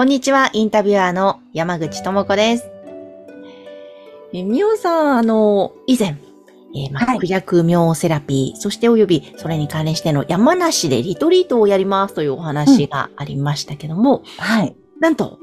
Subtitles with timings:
[0.00, 2.70] こんにちは、インタビュアーの山口智子です。
[4.32, 6.16] え、みおさん、あの、以前、
[6.74, 7.18] えーまあはい。
[7.18, 14.74] クジャク妙セラピー、そしておよびそれに関連しての山梨でリトリートをやりますというお話がありましたけども、はい。
[15.00, 15.38] なんと、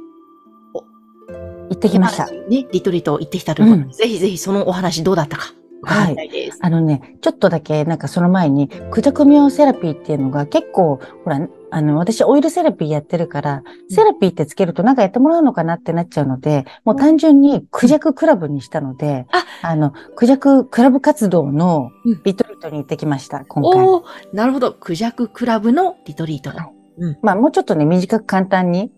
[0.73, 2.26] 行ってきました。
[2.26, 3.92] ね、リトリート行ってきたということで、うん。
[3.92, 5.53] ぜひぜひそのお話どうだったか、
[5.84, 6.58] 伺いたいです。
[6.64, 22.22] あのね、ちょっとだけ、なんかその前に、クジャクミオセラピーっていうのが結構、ほら、あの、私オイルセラピーやってるから、セラピーってつけるとなんかやってもらうのかなってなっちゃうので、もう単純にクジャククラブにしたので、ああの、クジャククラブ活動のうん。
[22.23, 23.81] リトリートに行ってきました、今回。
[23.81, 24.73] おー、なるほど。
[24.73, 26.52] クジャククラブのリトリート。
[26.52, 26.77] はい。
[27.22, 28.92] まあ、もうちょっとね、短く簡単にし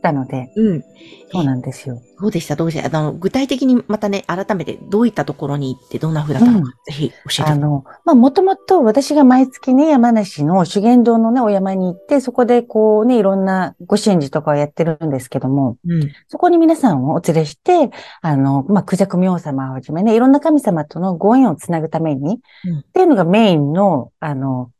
[0.00, 0.84] たので、うん。
[1.32, 2.00] そうなんですよ。
[2.20, 2.56] どうでした？
[2.56, 2.98] どうでした？
[2.98, 7.52] あの、具体的にまたね、改めてどういったところに行ってどんな風だったのか、うんぜひ教えてください。
[7.52, 16.12] あの、まあ、もともと私が毎月ね、山梨の修験道のね、お山に行って、そこでこうね、いろんなご神事とかをやってるんですけども、うん。
[16.28, 17.90] そこに皆さんをお連れして、
[18.22, 24.72] あの、まあ、クジャク明王様をはじめね、いろんな神様とのご縁をつなぐために、うんっていうのがメインの、あの、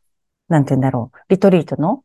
[0.48, 2.02] なんて言うんだろう、リトリートの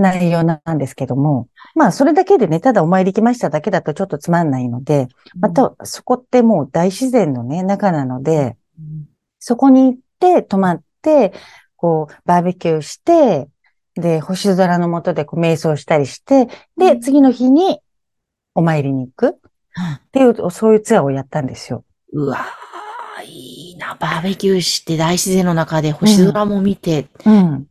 [0.00, 11.32] 内容なんですけども、まあ、それだけでね、ただお参り来ましただけだとちょっとつまんないので、また、そこってもう大自然のね、中なので、うん、そこに行って、泊まって、
[11.76, 13.48] こう、バーベキューして、
[13.94, 17.80] で、星空の下でこう瞑想したりして、で、うん次の日に
[18.54, 19.32] お参りに行くっ
[20.12, 21.84] ていう、そういうツアーをやったんですよ。
[22.12, 23.96] うわー、いいな。
[23.98, 27.66] バーベキューして大自然の中で星空も見て、うん。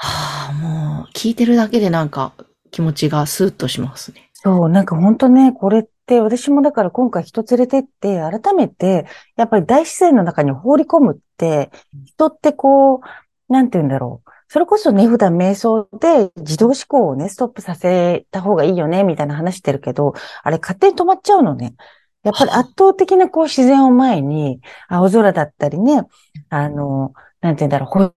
[0.00, 2.32] はあ、もう、聞いてるだけでなんか
[2.70, 4.30] 気持ちがスーッとしますね。
[4.32, 9.06] そう、なんか本当ね、これって私もだから今回人連れてって、改めて、
[9.36, 11.70] やっぱり大自然の中に放り込むって、
[12.06, 14.30] 人ってこう、なんて言うんだろう。
[14.46, 20.14] それこそね、普段瞑想で自動思考をね、ストップさせた方がいいよね、みたいな話してるけど、
[20.44, 21.74] あれ勝手に止まっちゃうのね。
[22.22, 26.02] やっぱり圧倒的なこう自然を前に、青空だったりね、
[26.50, 28.14] あの、なんて言うんだろう、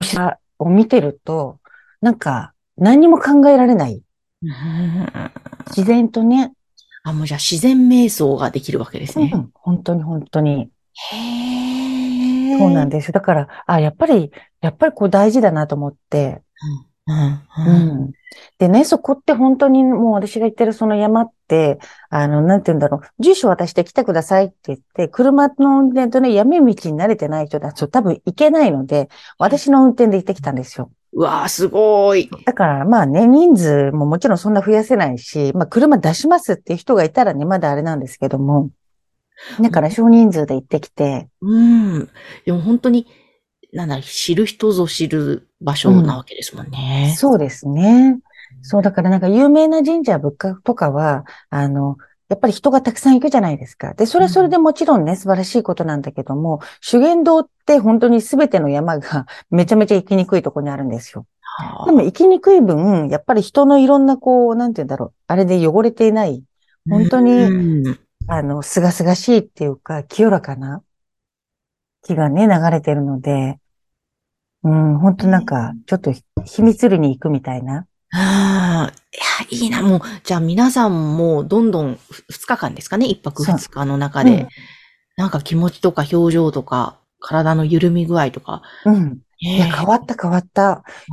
[0.00, 1.58] 星空を見てると、
[2.00, 4.02] なんか何にも考えられない。
[4.42, 5.08] う ん
[5.68, 6.52] 自然とね、
[7.06, 9.30] あ、もうじゃあ自然瞑想ができるわけですね。
[9.32, 10.70] うん、本当に本当に。
[11.12, 12.58] へー。
[12.58, 13.12] そうなんですよ。
[13.12, 16.42] だから、あ、やっぱり、やっぱりこう大事だなと思って。
[16.62, 16.86] うん。
[17.06, 18.04] ううん。
[18.08, 18.12] ん。
[18.58, 21.78] でね、そこって本当にもう私が言ってるその山って、
[22.10, 29.08] あの、なんて言うんだろう、住所渡して来てくださいって言って、車の運転とね、闇道に慣れてない人だと多分行けないので、
[29.38, 30.90] 私の運転で行ってきたんですよ。
[31.12, 32.28] うわー、すごい。
[32.44, 38.70] だからまあね、人数ももちろんそんな増やせないし、まあ車出しますっていう人がいたらね、まだあれなんですけども、
[39.60, 42.08] だから少人数で行ってきて、うん。
[42.44, 43.06] でも本当に、
[43.72, 47.14] なんだ知る人ぞ知る場所なわけですもんね。
[47.16, 48.18] そうですね。
[48.62, 51.96] そう、だからなんか有名な神社仏閣とかは、あの、
[52.28, 53.94] やっぱり人がたくさん行くじゃないですか。
[53.94, 61.26] で、それはそれでもちろんね、素晴らしいことなんだけども、修験道って本当に全ての山が めちゃめちゃ行きにくいところにあるんですよ。
[61.58, 66.42] はあでも行きにくい分、やっぱり人のいろんなこう、なんて言うんだろう、あれで汚れていない、
[66.90, 70.82] 本当にうんあの、すがすがしいっていうか、清らかな
[72.02, 73.58] 木がね、流れてるので、
[74.66, 76.12] うん、本当なんか、ちょっと
[76.44, 77.86] 秘密裏に行くみたいな。
[78.12, 78.92] ああ、
[79.50, 83.54] いや、いいな、もう、じゃあ皆さんもどんどんふ2日間ですかね、1泊そう。
[83.56, 84.30] 2日の中で。
[84.30, 84.48] うん、
[85.16, 89.20] なんか気持ちとか表情とか、体の緩み具合とか、うん。
[89.38, 90.62] いや、ええ変わった変わった。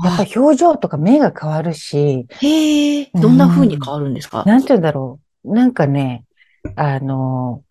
[0.04, 4.44] やっぱり表情とか目が変わるし、へえ、どんな風に変わるんですか？
[4.46, 5.54] なんて言うんだろう。
[5.54, 6.24] なんかね、
[6.76, 7.64] あの、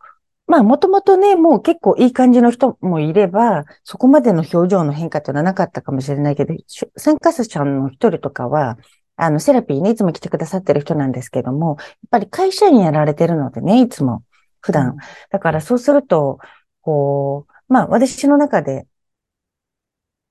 [0.47, 8.77] まあ、もともとね、もう結構いい感じの人もいれば、そこまでの表情の変化っていうのはなかったかもしれないけど、し参加者の一人とかは、
[9.17, 14.25] あの、セラピーね、いつも来てくださってる人なんですけども、やっぱり会社員やられてるのでね、いつも、
[14.61, 14.97] 普段。
[15.31, 16.39] だからそうすると、
[16.81, 18.87] こう、まあ、私の中で、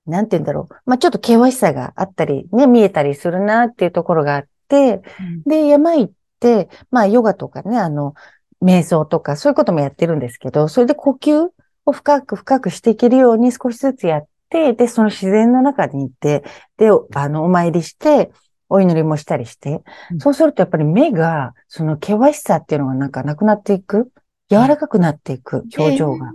[0.06, 0.74] なんて言うんだろう。
[0.84, 8.14] まあ、ちょっと険しさがあったり、ね、見えたりするなっていうところがあって、うんで、山行って、まあ、ヨガとかね、あの、
[8.62, 11.48] 瞑想とか、そういうこともやってるんですけど、それで呼吸
[11.84, 16.44] を深く深くしていけるように少しずつやって、で、その自然の中に行って、
[16.76, 18.30] で、あの、お参りして、
[18.68, 24.10] お祈りもしたりして、うんそうするとやっぱり目が、その険しさっていうのがなんかなくなっていく。
[24.50, 26.32] 柔らかくなっていく、表情が。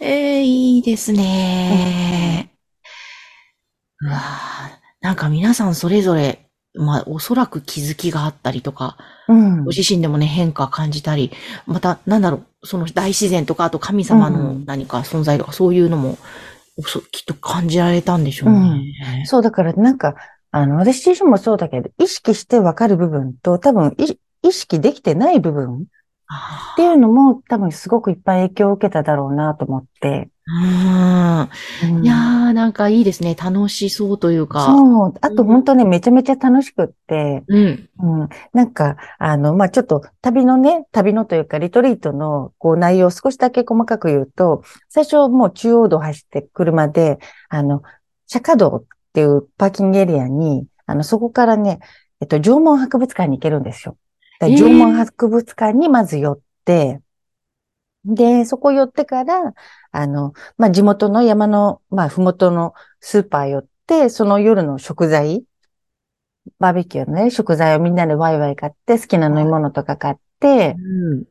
[0.00, 2.50] えー、いいですね。
[4.00, 6.43] うわーなんか皆さんそれぞれ、
[6.74, 8.96] まあ、おそらく気づきがあったりとか、
[9.28, 9.70] うんご。
[9.70, 11.30] 自身でもね、変化感じたり、
[11.66, 16.18] また、なんだろう、その大自然とか、あと神様のうん何か存在とか、そういうのも、
[16.82, 19.24] そきっと感じられたんでしょうね。
[19.26, 20.16] そう、だからなんか、
[20.50, 24.18] あの、私自身もそうだけど、意識してわかる部分と、多分い、
[24.48, 25.82] 意識できてない部分っ
[26.28, 30.30] あていうのも、多分すごくいっぱい影響を受けただろうなと思って。
[30.46, 31.48] ー
[31.82, 33.34] うんうんいやー、なんかいいですね。
[33.34, 34.66] 楽しそうというか。
[34.66, 35.14] そう。
[35.20, 37.88] あと本当ね、めちゃめちゃ楽しくって、うん。
[37.98, 38.28] うん。
[38.52, 47.18] なんか、あの、まあ、ちょっと旅のね、旅のというか、リトリートの、こう、内容を少しだけ細かく言うと、最初もう中央道走って車で、
[47.48, 47.82] あの、
[48.26, 51.78] 釈迦道っていうパーキングエリアに、あの、そこからね、
[52.20, 53.96] えっと、縄文博物館に行けるんですよ。
[54.40, 57.00] 縄文博物館にまず寄って、
[58.04, 59.54] で、そこ寄ってから、
[59.92, 65.44] あの、まあ、地元の山の、まあ、ふもとのスーパー寄って、その夜の食材、
[66.58, 71.24] バーベキューのね、食材をみんなでワイワイ買って、好きな飲み物とか買って、うん。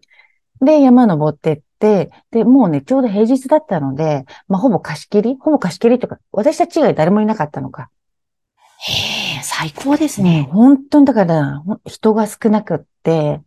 [0.66, 5.38] で、山登ってって、で、もうね、ちょうど平日だったので、まあ、ほぼ貸し切り？
[5.40, 7.90] ほぼ貸し切りとか、私たち以外誰もいなかったのか。
[8.88, 10.50] へえ、最高ですね、ね。
[10.52, 13.42] 本当にだから、人が少なくって、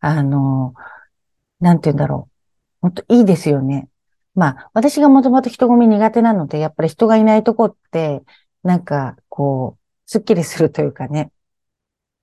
[0.00, 0.74] あの、
[1.60, 2.33] なんて言うんだろう。
[2.84, 3.88] 本当いいですよね。
[4.34, 8.22] まあ、私がもともと人混み苦手なので、やっぱり人がいないとこって、
[8.62, 11.32] なんか、こう、すっきりするというかね。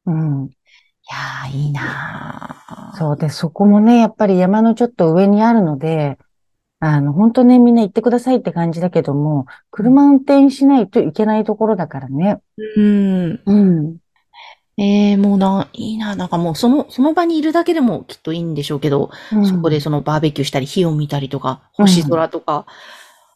[0.05, 0.45] うん。
[0.47, 0.51] い
[1.11, 6.19] やー、いいなーそうで、そこもね、やっぱり山のちょっと上にあるので、
[6.79, 12.41] あの、本当ね、みんな行ってくださいって感じだけども、車運転しないといけないところだからね。
[12.57, 13.43] うん。
[13.45, 13.97] うん。
[14.77, 19.11] ええもうな、いいな、なんかもうその、その場にいるだけでもきっといいんでしょうけど、
[19.47, 22.65] そこでそのバーベキューしたり、火を見たりとか、うん星空とか、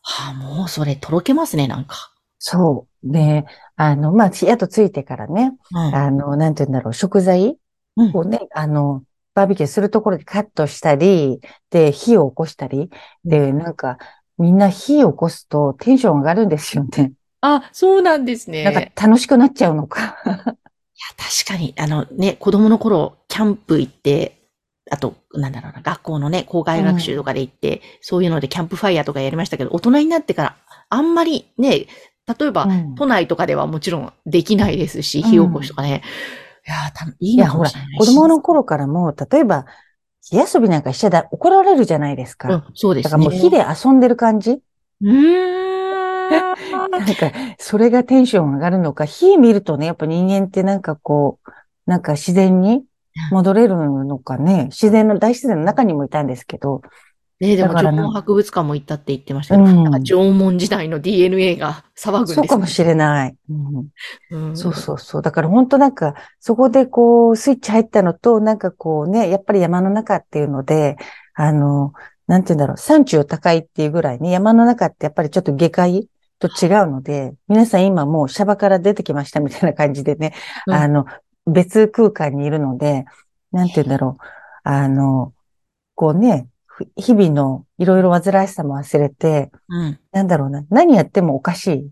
[0.07, 2.11] はあ、もうそれとろけますね、なんか。
[2.37, 3.11] そう。
[3.11, 3.45] で、
[3.75, 5.95] あの、まあ、宿ついてからね、うん。
[5.95, 7.57] あの、なんて言うんだろう、食材
[7.97, 9.03] うんをね、あの、
[9.33, 11.39] バーベキューするところでカットしたり、
[11.69, 12.89] で、火を起こしたり、
[13.23, 13.97] で、なんか、
[14.37, 17.13] みんな火を起こすとテンション上がるんですよね。
[17.41, 18.63] あ、そうなんですね。
[18.63, 20.17] なんか楽しくなっちゃうのか。
[20.95, 24.39] いや、確かに、あのね、子供の頃、キャンプ行って、
[24.89, 30.57] あと、なんだろうな、学校のね、校外学習とかで行って、そういうのでキャンプファイヤーとかやりましたけど、大人になってから、
[30.89, 31.87] あんまりね、
[32.39, 36.01] 例えば、うん都内とかではもちろんできないですし、うん火起こしとかね。
[36.65, 39.65] いやーた、いいいや、ほら子供の頃からも、例えば、
[40.21, 42.49] 火遊びなんかしちゃだ、怒られるじゃないですか。
[42.53, 43.25] うん、そうですだね。
[43.25, 45.74] からもう火で遊んでる感じうーん。
[46.91, 51.49] なんか、それがテンション上がるのか、火見るとね、やっぱ人間ってなんかこう、
[51.85, 52.83] なんか自然に
[53.31, 56.81] 戻れるのかね、自然の、大自然の中にもいたんですけど、
[57.39, 59.83] ねでも、縄文博物館も行ったって言ってましたけど、うん。
[59.83, 63.35] なんか縄文時代の DNA が 騒ぐんですそうかもしれない。
[63.49, 64.47] うん。
[64.49, 64.57] うん。
[64.57, 65.21] そうそうそう。
[65.21, 70.95] だから本当なんか、そこでこう、スイッチ入ったのと、なんかこうね、やっぱり山の中っていうので、
[71.33, 71.91] あの、
[72.27, 80.33] なんて言うんだろう、山中高いっていうぐらいね、山の中ってやっぱりちょっと下界と違うので、皆さん今もうシャバから出てきましたみたいな感じでね、
[80.67, 81.05] うんあの、
[81.47, 83.05] 別空間にいるので、
[83.51, 84.23] なんて言うんだろう、
[84.63, 85.33] あの、
[85.95, 89.99] こうね、ふ日々のいろいろ煩わしさも忘れて、うん。
[90.11, 91.91] なんだろうな、何やってもおかしい。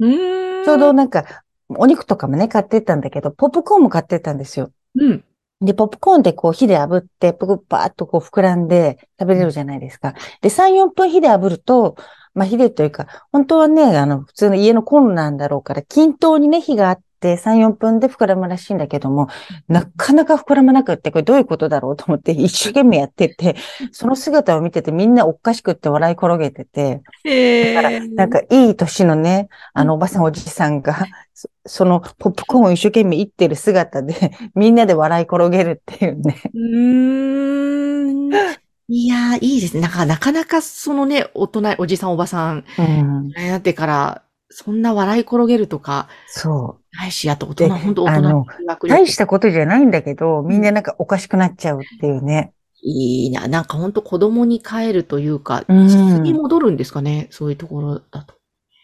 [0.00, 1.24] ちょうどなんか、
[1.70, 4.70] お肉とかもね、買ってったんだけど、ポップコーンも買ってったんですよ。
[4.94, 5.24] うん。
[5.60, 10.14] で、ポップコーンってこう火で炙って、ぷくぱーっとこう膨らんで食べれるじゃないですか。
[10.40, 11.96] で、3、4分火で炙ると、
[12.38, 19.26] まあ火でというか、本当はね、あの、普通の家のコンロなんだろうから、均等にね、火があって、3、4分で膨らむらしいんだけども、
[19.66, 23.56] なかなか膨らまなくって、これどういうことだろうと思って一生懸命やってて、
[23.90, 36.40] その姿を見ててみんなおかしくって笑い転げてて、へだから、なんかいい年のね、あのおばさんおじさんが、そそのポップコーンを一生懸命いってる姿で、みんなで笑い転げるっていうね。
[36.54, 38.67] うーん。
[38.88, 39.82] いやー、いいですね。
[39.82, 48.46] なんか、なかなかそのね、大人、おじさんおばさん、うん、なってから、そんな笑い転げるとか、そないし、あと大人、で本当大人
[48.88, 52.52] 大したことじゃないんだけど、みんななんかおかしくなっちゃうっていうね。
[52.82, 53.46] いいな。
[53.46, 57.28] なんか本当子供に帰るというか、うん実に戻るんですかね。
[57.30, 58.34] そういうところだと。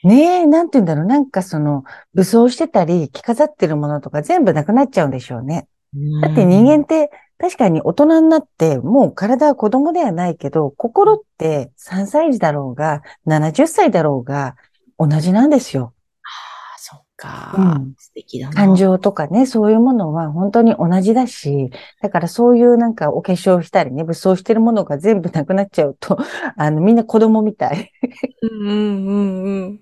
[0.02, 1.06] ねえ、なんて言うんだろう。
[1.06, 5.66] なんかその、武装してたり、着飾ってるものとか全部なくなっちゃうんでしょうね。
[6.20, 14.56] だって人間って確かに大人になって、もう体は子供ではないけど、心って3歳児だろうが、70歳だろうが、
[14.98, 15.92] 同じなんですよ。
[16.22, 16.28] あ
[16.76, 17.54] あ、そっか。
[17.56, 18.54] うん素敵だな。
[18.54, 26.16] 感情とかね、そういうものは本当に同じだし、だからそういうなんかお化粧したりね、武装してるものが全部なくなっちゃうと、
[26.56, 27.90] あの、みんな子供みたい。
[28.42, 29.80] うんうんうんうん。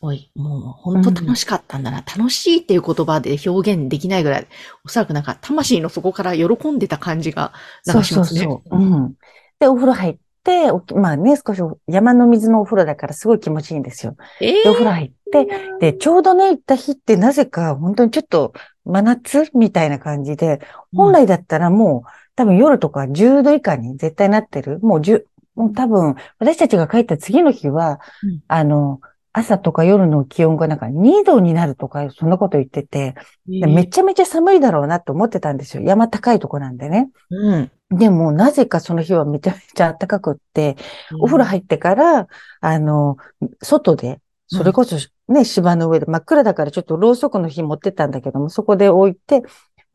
[0.00, 0.30] いやー、すごい。
[0.34, 1.98] もう、本当楽しかったんだな。
[1.98, 4.46] 楽しいっていう言葉で表現できないぐらい、
[4.84, 7.52] おそらくなんか、魂の底から喜んでた感じが、
[7.86, 8.40] なんそうそうかしますね。
[8.42, 8.76] そう。
[8.76, 9.14] うん。
[9.58, 14.16] で、お風呂入って、おまあね、少し山の水のお風呂だからすごい気持ちいいんですよ。
[14.40, 15.46] えで、お風呂入って、
[15.80, 18.52] で、ちょうどね、行った日ってなぜか本当にちょっと
[18.84, 20.60] 真夏みたいな感じで、
[20.94, 24.80] 本来だったらもう多分夜とか10度以下に絶対なってる。
[24.80, 29.00] もう10、もう多分私たちが帰った次の日は、うんあの、
[29.32, 33.14] 朝とか夜の気温がなんか2度になるとか、そんなこと言ってて、
[33.46, 35.82] でめちゃめちゃ寒いだろうなと思ってたんですよ。
[35.82, 37.10] 山高いとこなんでね。
[37.30, 37.70] うん。
[37.90, 40.76] でも、なぜかその日はめちゃめちゃ暖かくって、
[41.20, 42.28] お風呂入ってから、
[42.60, 43.16] あの、
[43.62, 44.96] 外で、それこそ
[45.28, 49.42] ね、芝の上で真っ暗だからちょっとろうそくの火持ってったんだけども、そこで置いて、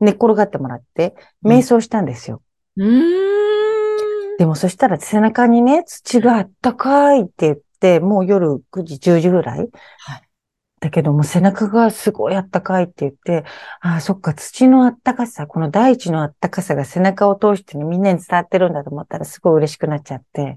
[0.00, 1.14] 寝っ転がってもらって、
[1.44, 2.42] 瞑想したんですよ。
[2.76, 3.22] うー
[4.34, 4.36] ん。
[4.38, 7.65] でもそしたら背中にね、土があったかいって言って、
[8.00, 9.58] もう夜9時、10時ぐらい？
[9.58, 9.64] は
[10.16, 10.22] い。
[10.78, 13.44] だけども背中がすごいあったかいって言って、
[13.80, 20.42] ああ、そっか、土のあったかさ、この大地のあったかさが背中を通してね、みんなに伝わってるんだと思ったらすごい嬉しくなっちゃって。
[20.42, 20.50] へ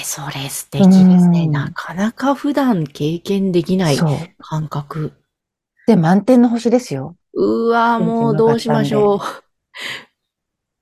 [0.00, 1.44] え、それ素敵ですね。
[1.44, 3.96] うんなかなか普段経験できない。
[4.38, 5.14] 感覚。
[5.86, 7.16] で、満天の星ですよ。
[7.34, 9.18] うわーもうどうしましょう。
[9.18, 9.24] こ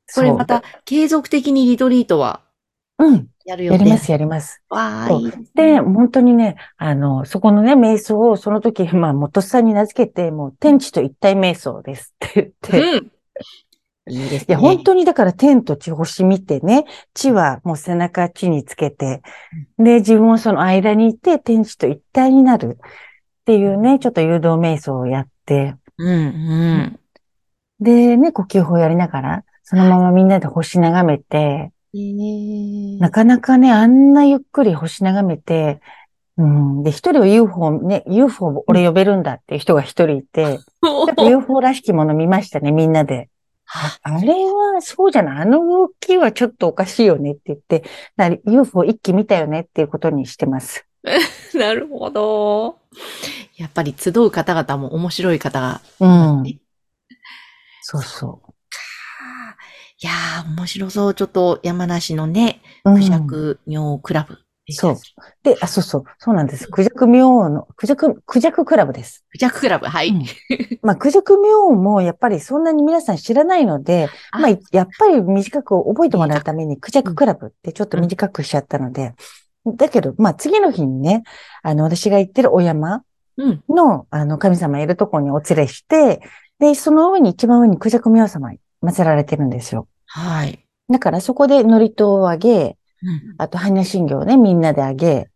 [0.09, 2.43] そうれまた継続的にリトリートは
[3.01, 3.29] うん。
[3.47, 4.63] やる予定やります、やります。
[4.69, 13.13] わーそういいで、本当にね、あの、そこのね、瞑想をその時、 まあ、元さんに名付けて、もう天地と一体瞑想ですって言って、うん。
[14.13, 14.47] いいですね。
[14.49, 19.23] いや、本当にだから天と地星見てね、地はもう背中地につけて、
[19.79, 27.01] で、自分もその間にいて天地と一体になるっていうね、ちょっと誘導瞑想をやって、うん、うん。
[27.81, 35.81] でね、呼吸法やりながら、そのままみんなで星眺めて、えーなかなかね、あんなゆっくり星眺めて、
[36.37, 40.61] うん、で、一人は UFO ね、UFO 俺呼べるんだっていう人が一人いて、
[41.19, 43.29] UFO らしきもの見ましたね、みんなで。
[43.73, 45.43] ああれは、そうじゃない？
[45.43, 47.85] あの動きはちょっとおかしいよねって言って、
[48.17, 50.87] な UFO 一気見たよねっていうことにしてます。
[51.55, 52.79] なるほど。
[53.57, 55.81] やっぱり集う方々も面白い方が。
[56.01, 56.07] う
[56.41, 56.59] んね。
[57.83, 58.41] そうそ
[60.03, 61.15] いやー、面白そう。
[61.15, 62.91] ちょっと山梨のね、う。
[62.91, 64.39] うんクジャク妙クラブ。
[64.73, 64.97] そう。
[65.43, 66.05] で、あ、そうそう。
[66.19, 66.69] そうなんです。
[66.69, 69.25] クジャク妙の、クジャク、クジャククラブです。
[69.31, 70.09] クジャククラブ、はい。
[70.09, 70.25] うん
[70.83, 79.15] まあ、クジャク妙もやっぱりそんなに皆さん知らないので、 あまあ、やっぱり短く覚えてもらうために、クジャククラブってちょっと短くしちゃったので、
[79.67, 81.25] だけど、まあ、次の日にね、
[81.63, 83.03] あの、私が行ってるお山
[83.37, 83.63] うん。
[83.69, 86.21] の、あの、神様いるところにお連れして、
[86.59, 88.29] で、その上に一番上にクジャク明王
[88.83, 89.89] 様祀られてるんですよ。
[90.07, 90.67] はい。
[90.89, 93.35] だからそこで祝詞をあげ、うん。
[93.39, 95.31] あと、般若心経をね、みんなであげ、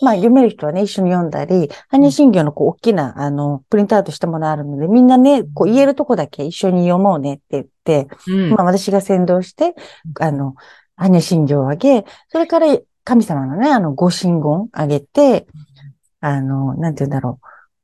[0.00, 8.50] まあ、読める人はね、一緒に読んだり、般若心経のこう、大きな、あの、プリントアウトしたものあるので、みんなね、こう、言えるとこだけ一緒に読もうねって言って、うん。
[8.50, 9.74] まあ、私が先導して、
[10.20, 10.54] あの、
[10.98, 15.46] 般若心経をあげ、それから神様のね、あの、ご神言あげて、
[16.20, 17.38] あの、なんて言うんだろ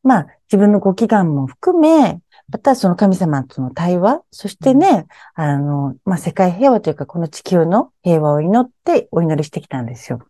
[0.04, 0.08] う。
[0.08, 2.20] まあ、自分のご祈願も含め、
[2.52, 10.20] またその神様との対話、そしてね、あの、まあ、世界平和というか、この地球の平和を祈ってお祈りしてきたんですよ。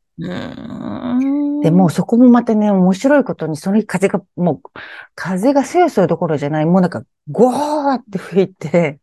[1.63, 4.71] で、もうそこもまたね、面白いことに、その日風が、もう、
[5.17, 9.01] 風がそよそよどころじゃない、もうなんか、ゴーって吹いて、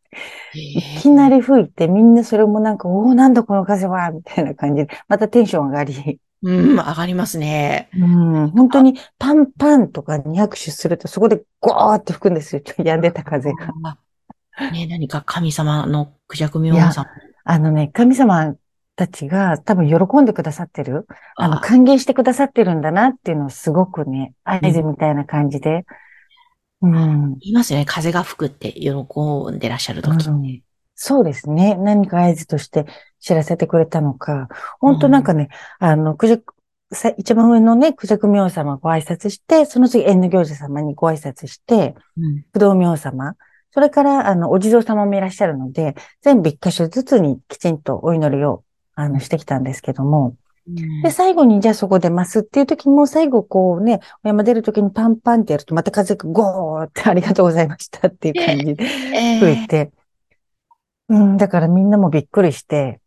[0.53, 1.37] いきなり。
[1.37, 7.89] り吹いて、みんなそれもなんか、おお、なんだこの風は、みたいな感じで、またテンション上がり、うん、上がりますね。
[7.93, 13.73] うん、本当にパンパンとかに拍手すると、そこでゴーって吹くんですよ、病んでた風が。
[13.83, 17.05] あね、何か神様のクジャク明王さん。
[17.43, 18.55] あのね、神様
[18.95, 25.85] たちが多分喜んでくださってる、あの、あ歓迎してくださってるんだなっていうのをすごくね、合図みたいな感じで、
[26.81, 27.37] うん。
[27.39, 27.85] 言いますよね。
[27.85, 28.91] 風が吹くって喜
[29.51, 30.61] んでらっしゃる時うん
[31.01, 31.75] そうですね。
[31.77, 32.85] 何か合図として
[33.21, 34.49] 知らせてくれたのか。
[34.81, 35.47] 本当なんかね、
[35.79, 36.53] あの、クジャク、
[36.91, 42.43] さ一番上のね、クジャク明王様ご挨拶して、その次縁の行者様にご挨拶して、うん。
[42.51, 43.37] 不動明王様、
[43.71, 48.65] それから、あの、お地蔵様もいらっしゃるので、全部一箇所ずつにきちんとお祈りを、
[48.95, 50.35] あの、してきたんですけども、
[51.01, 59.91] で、最後にじゃあそこ出ますっていう時も、最後こうね、お山出る時にパンパンってやると、また風がゴーってありがとうございましたっていう感じでえー 吹いて、
[61.09, 63.01] うん、だからみんなもびっくりして、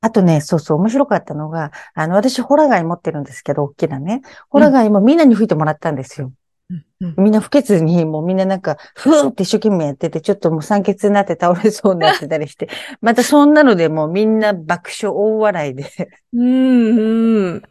[0.00, 4.20] あとね、そうそう、面白かったのが、あの、私、ホラ貝持ってるんですけど、大きなね。
[4.50, 6.26] ホラ貝もみんなに吹いてもらったんですよ。
[6.26, 12.68] うんみんな不潔に、もうみんななんか、ふーって一生懸命やってて、ちょっともう酸欠になって倒れそうになってたりして、
[13.02, 15.84] またそんなのでもうみんな爆笑大笑いで。
[16.32, 17.62] うん、うん。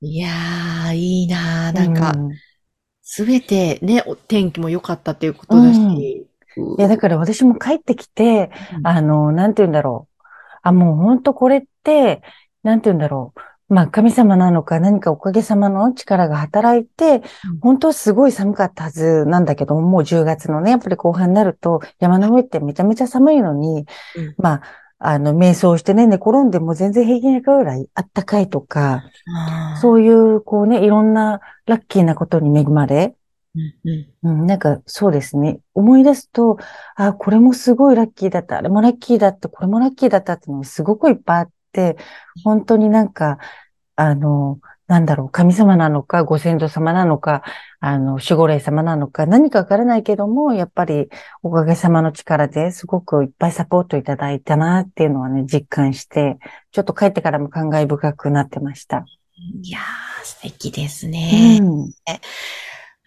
[0.00, 1.74] いやー、いいなー。
[1.74, 2.30] なんかう、
[3.02, 6.25] すべてね、お天気も良かったっていうことだし。
[6.78, 8.86] いや、だから私も帰ってきて、うん。
[8.86, 10.22] あの、なんて言うんだろう。
[10.62, 12.22] あ、もう本当これって、
[12.62, 13.40] なんて言うんだろう。
[13.68, 17.22] まあ、神様なのか何かおかげさまの力が働いて、
[17.60, 23.86] 本当はすごい寒かったはずなんだけど、もう10月のね、やっぱり後半になると、山の上ってめちゃめちゃ寒いのに、
[24.16, 24.34] うん。
[24.38, 24.62] まあ、
[24.98, 29.02] あの、瞑想してね、寝転んでも全然平気なぐらいあったかいとか、
[29.80, 33.14] そういう、こうね、いろんなラッキーなことに恵まれ、
[34.22, 35.60] うんなんかそうですね。
[35.74, 36.58] 思い出すと、
[36.94, 41.96] あ、これもすごいラッキーだった、あれもラッキーだった、これもラッキーだったっていうのがすごくいっぱいあって、
[42.44, 43.38] 本当になんか、
[43.96, 47.42] あの、なんだろう、神様なのか、ご先祖様なのか、
[47.80, 51.08] あの、守護霊様なのか、何かわからないけども、やっぱり
[51.42, 56.38] おかげさまの力ですごくいっぱいサポートいただいたなっていうのはね、実感して、
[56.70, 59.04] ちょっと帰ってからも感慨深くなってました。
[59.62, 61.58] いやー、素敵ですうね。
[61.58, 61.90] ん。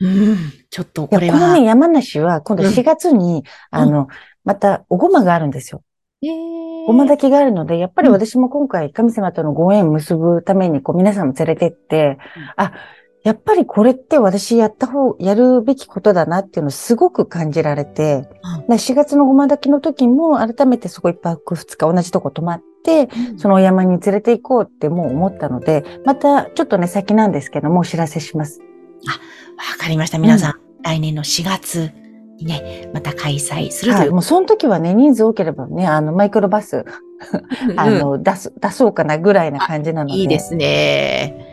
[0.02, 0.38] うん。
[0.70, 1.34] ちょっとこれは。
[1.34, 4.08] このね、山梨は今度うん4月に、あの、
[4.44, 5.84] またおごまがあるんですよ。
[6.24, 12.18] えーごま炊きがあるので、やっぱり私も今回神様とのご縁を結ぶために、こう皆さんも連れてって、
[12.56, 12.74] あ、
[13.24, 28.62] やっぱりこれって私やった方、やるべきことだなっていうのをすごく感じられて、うんで4月のごま炊きの時も改めてそこ一泊二日同じとこ泊まって、そのお山に連れて行こうってもう思ったので、またちょっとね先なんですけどもお知らせします。
[29.08, 30.18] わかりました。
[30.18, 30.54] 皆さん、
[30.84, 31.92] 来年の4月
[32.38, 34.10] にね、また開催するとはいい。
[34.10, 34.14] う。
[34.14, 36.86] もうその時はね、人数多ければね、あの、マイクロバス、
[37.76, 40.18] あうんの、出す、出そうかなぐらいな感じなので。
[40.18, 41.46] いいですね。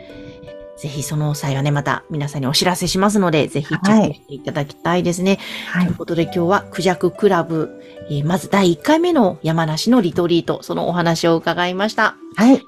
[0.77, 5.39] ぜひその際はね、また皆さんにお知らせしますので、ぜひチェックしていただきたいですね。
[5.71, 5.97] はいという。
[5.97, 12.15] ことで今日はクジャククラブ、えーまず第1回目の山梨のリトリート、そのお話を伺いました。
[12.35, 12.61] はい。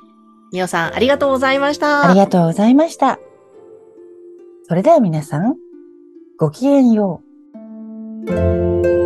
[0.52, 2.10] みおさん、ありがとうございました。
[2.10, 3.20] ありがとうございました。
[4.70, 5.56] それでは皆さん、
[6.38, 7.24] ごきげんよ
[8.28, 8.99] う。